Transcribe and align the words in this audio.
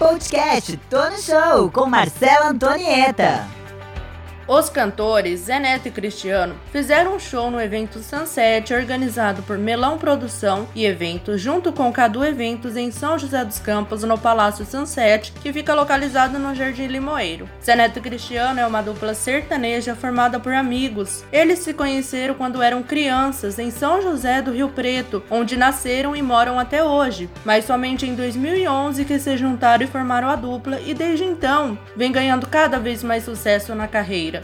podcast 0.00 0.78
Tô 0.88 1.10
no 1.10 1.18
Show 1.18 1.70
com 1.70 1.84
Marcela 1.84 2.48
Antonieta. 2.48 3.59
Os 4.52 4.68
cantores 4.68 5.42
Zé 5.42 5.60
Neto 5.60 5.86
e 5.86 5.92
Cristiano 5.92 6.56
fizeram 6.72 7.14
um 7.14 7.20
show 7.20 7.52
no 7.52 7.60
evento 7.60 8.00
Sunset 8.00 8.74
organizado 8.74 9.44
por 9.44 9.56
Melão 9.56 9.96
Produção 9.96 10.66
e 10.74 10.84
Eventos 10.84 11.40
junto 11.40 11.72
com 11.72 11.92
Cadu 11.92 12.24
Eventos 12.24 12.76
em 12.76 12.90
São 12.90 13.16
José 13.16 13.44
dos 13.44 13.60
Campos 13.60 14.02
no 14.02 14.18
Palácio 14.18 14.66
Sunset, 14.66 15.30
que 15.40 15.52
fica 15.52 15.72
localizado 15.72 16.36
no 16.36 16.52
Jardim 16.52 16.88
Limoeiro. 16.88 17.48
Zé 17.64 17.76
Neto 17.76 18.00
e 18.00 18.02
Cristiano 18.02 18.58
é 18.58 18.66
uma 18.66 18.82
dupla 18.82 19.14
sertaneja 19.14 19.94
formada 19.94 20.40
por 20.40 20.52
amigos. 20.52 21.22
Eles 21.32 21.60
se 21.60 21.72
conheceram 21.72 22.34
quando 22.34 22.60
eram 22.60 22.82
crianças 22.82 23.56
em 23.56 23.70
São 23.70 24.02
José 24.02 24.42
do 24.42 24.50
Rio 24.50 24.70
Preto, 24.70 25.22
onde 25.30 25.56
nasceram 25.56 26.16
e 26.16 26.22
moram 26.22 26.58
até 26.58 26.82
hoje, 26.82 27.30
mas 27.44 27.66
somente 27.66 28.04
em 28.04 28.16
2011 28.16 29.04
que 29.04 29.16
se 29.20 29.36
juntaram 29.36 29.84
e 29.84 29.86
formaram 29.86 30.28
a 30.28 30.34
dupla 30.34 30.80
e 30.80 30.92
desde 30.92 31.22
então 31.22 31.78
vem 31.94 32.10
ganhando 32.10 32.48
cada 32.48 32.80
vez 32.80 33.04
mais 33.04 33.22
sucesso 33.22 33.76
na 33.76 33.86
carreira. 33.86 34.39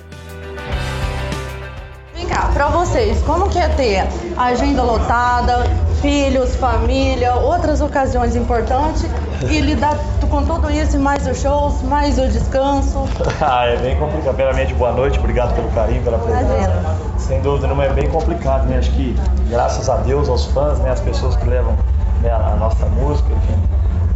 Vem 2.16 2.26
cá, 2.28 2.48
pra 2.54 2.68
vocês, 2.68 3.20
como 3.24 3.50
que 3.50 3.58
é 3.58 3.68
ter 3.68 4.08
agenda 4.38 4.82
lotada, 4.82 5.64
filhos, 6.00 6.56
família, 6.56 7.34
outras 7.34 7.82
ocasiões 7.82 8.34
importantes 8.34 9.04
e 9.42 9.60
lidar 9.60 9.98
com 10.30 10.42
tudo 10.42 10.70
isso, 10.70 10.98
mais 10.98 11.26
os 11.26 11.42
shows, 11.42 11.82
mais 11.82 12.18
o 12.18 12.26
descanso? 12.26 13.06
ah, 13.38 13.66
é 13.66 13.76
bem 13.76 13.98
complicado. 13.98 14.34
Primeiramente, 14.34 14.72
boa 14.72 14.92
noite, 14.92 15.18
obrigado 15.18 15.54
pelo 15.54 15.68
carinho, 15.72 16.02
pela 16.02 16.18
presença. 16.18 16.54
Imagina. 16.54 16.96
Sem 17.18 17.42
dúvida, 17.42 17.66
não 17.66 17.82
é 17.82 17.90
bem 17.90 18.08
complicado, 18.08 18.64
né? 18.66 18.78
Acho 18.78 18.92
que 18.92 19.14
graças 19.50 19.86
a 19.90 19.98
Deus, 19.98 20.26
aos 20.30 20.46
fãs, 20.46 20.78
né, 20.78 20.92
as 20.92 21.00
pessoas 21.00 21.36
que 21.36 21.46
levam 21.46 21.76
né, 22.22 22.32
a 22.32 22.56
nossa 22.58 22.86
música, 22.86 23.28
enfim, 23.30 23.62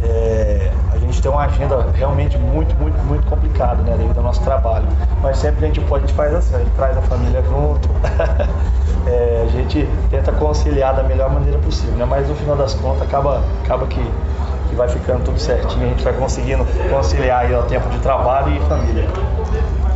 é, 0.03 0.71
a 0.91 0.97
gente 0.97 1.21
tem 1.21 1.29
uma 1.29 1.43
agenda 1.43 1.77
realmente 1.95 2.37
muito, 2.37 2.75
muito, 2.75 2.97
muito 3.03 3.27
complicada, 3.27 3.81
né, 3.83 3.95
devido 3.97 4.17
ao 4.17 4.23
nosso 4.23 4.41
trabalho. 4.41 4.87
Mas 5.21 5.37
sempre 5.37 5.65
a 5.65 5.67
gente 5.67 5.81
pode, 5.81 6.03
a 6.03 6.07
gente 6.07 6.15
faz 6.15 6.33
assim, 6.33 6.55
a 6.55 6.59
gente 6.59 6.71
traz 6.71 6.97
a 6.97 7.01
família 7.01 7.43
junto, 7.43 7.89
é, 9.07 9.45
a 9.47 9.51
gente 9.51 9.87
tenta 10.09 10.31
conciliar 10.31 10.95
da 10.95 11.03
melhor 11.03 11.29
maneira 11.29 11.57
possível, 11.59 11.95
né, 11.95 12.05
mas 12.05 12.27
no 12.27 12.35
final 12.35 12.55
das 12.55 12.73
contas 12.73 13.03
acaba, 13.03 13.41
acaba 13.63 13.85
que, 13.87 14.03
que 14.69 14.75
vai 14.75 14.87
ficando 14.87 15.23
tudo 15.23 15.39
certinho, 15.39 15.85
a 15.85 15.89
gente 15.89 16.03
vai 16.03 16.13
conseguindo 16.13 16.65
conciliar 16.89 17.45
aí 17.45 17.55
o 17.55 17.63
tempo 17.63 17.89
de 17.89 17.99
trabalho 17.99 18.55
e 18.55 18.59
família. 18.67 19.07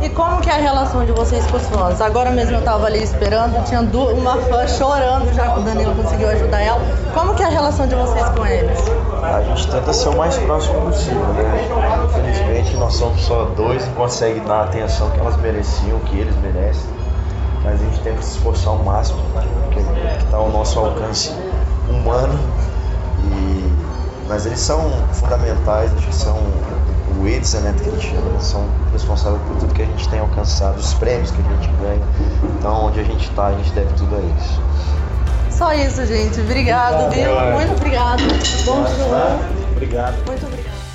E 0.00 0.10
como 0.10 0.40
que 0.42 0.50
é 0.50 0.52
a 0.52 0.58
relação 0.58 1.04
de 1.06 1.12
vocês 1.12 1.46
com 1.46 1.56
os 1.56 1.66
fãs? 1.68 2.00
Agora 2.02 2.30
mesmo 2.30 2.56
eu 2.56 2.62
tava 2.62 2.86
ali 2.86 3.02
esperando, 3.02 3.64
tinha 3.64 3.80
uma 3.80 4.36
fã 4.36 4.66
chorando 4.68 5.32
já 5.34 5.52
que 5.52 5.60
o 5.60 5.62
Danilo 5.62 5.94
conseguiu 5.94 6.28
ajudar 6.28 6.60
ela. 6.60 6.80
Como 7.14 7.34
que 7.34 7.42
é 7.42 7.46
a 7.46 7.48
relação 7.48 7.86
de 7.86 7.94
vocês 7.94 8.28
com 8.30 8.46
eles? 8.46 8.78
A 9.34 9.42
gente 9.42 9.68
tenta 9.68 9.92
ser 9.92 10.08
o 10.10 10.16
mais 10.16 10.36
próximo 10.38 10.80
possível, 10.82 11.26
né? 11.34 11.68
Infelizmente 12.04 12.76
nós 12.76 12.94
somos 12.94 13.20
só 13.22 13.44
dois 13.56 13.84
e 13.84 13.90
consegue 13.90 14.40
dar 14.40 14.60
a 14.60 14.64
atenção 14.64 15.10
que 15.10 15.18
elas 15.18 15.36
mereciam, 15.38 15.98
que 16.00 16.16
eles 16.18 16.34
merecem. 16.36 16.88
Mas 17.64 17.74
a 17.74 17.84
gente 17.84 18.00
que 18.00 18.24
se 18.24 18.36
esforçar 18.36 18.68
ao 18.68 18.78
máximo, 18.84 19.18
porque 19.64 19.80
está 20.22 20.36
ao 20.36 20.50
nosso 20.50 20.78
alcance 20.78 21.32
humano. 21.88 22.38
E... 23.24 23.72
Mas 24.28 24.46
eles 24.46 24.60
são 24.60 24.90
fundamentais, 25.12 25.92
acho 25.94 26.06
que 26.06 26.14
são 26.14 26.36
o 27.20 27.26
Edson, 27.26 27.58
né, 27.58 27.74
que 27.76 27.88
a 27.88 27.92
gente 27.92 28.08
chama, 28.08 28.40
são 28.40 28.64
responsáveis 28.92 29.42
por 29.42 29.56
tudo 29.56 29.74
que 29.74 29.82
a 29.82 29.86
gente 29.86 30.08
tem 30.08 30.18
alcançado, 30.20 30.78
os 30.78 30.94
prêmios 30.94 31.30
que 31.30 31.40
a 31.40 31.54
gente 31.54 31.68
ganha. 31.80 32.02
Então, 32.58 32.86
onde 32.86 33.00
a 33.00 33.04
gente 33.04 33.28
está, 33.28 33.46
a 33.46 33.52
gente 33.52 33.72
deve 33.72 33.92
tudo 33.94 34.16
a 34.16 34.20
isso. 34.20 34.60
Só 35.56 35.72
isso, 35.72 36.04
gente. 36.04 36.38
Obrigado, 36.40 37.10
viu? 37.10 37.30
Muito 37.52 37.72
obrigado. 37.72 38.22
Bom. 38.66 38.84
Obrigado. 39.74 40.26
Muito 40.26 40.46
obrigado. 40.46 40.85